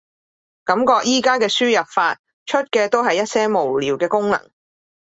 [0.63, 4.49] 感覺而家嘅輸入法，出嘅都係一些無聊嘅功能